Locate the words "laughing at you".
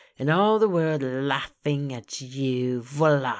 1.03-2.81